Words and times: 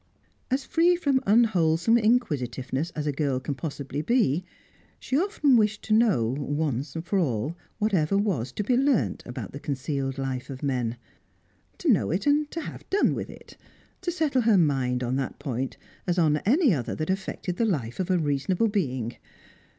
As 0.49 0.65
free 0.65 0.95
from 0.95 1.21
unwholesome 1.27 1.95
inquisitiveness 1.95 2.89
as 2.95 3.05
a 3.05 3.11
girl 3.11 3.39
can 3.39 3.53
possibly 3.53 4.01
be, 4.01 4.43
she 4.99 5.15
often 5.15 5.55
wished 5.57 5.83
to 5.83 5.93
know, 5.93 6.33
once 6.39 6.97
for 7.03 7.19
all, 7.19 7.55
whatever 7.77 8.17
was 8.17 8.51
to 8.53 8.63
be 8.63 8.75
learnt 8.75 9.21
about 9.27 9.51
the 9.51 9.59
concealed 9.59 10.17
life 10.17 10.49
of 10.49 10.63
men; 10.63 10.97
to 11.77 11.87
know 11.87 12.09
it 12.09 12.25
and 12.25 12.49
to 12.49 12.61
have 12.61 12.89
done 12.89 13.13
with 13.13 13.29
it; 13.29 13.57
to 14.01 14.11
settle 14.11 14.41
her 14.41 14.57
mind 14.57 15.03
on 15.03 15.17
that 15.17 15.37
point, 15.37 15.77
as 16.07 16.17
on 16.17 16.37
any 16.37 16.73
other 16.73 16.95
that 16.95 17.11
affected 17.11 17.57
the 17.57 17.65
life 17.65 17.99
of 17.99 18.09
a 18.09 18.17
reasonable 18.17 18.69
being. 18.69 19.17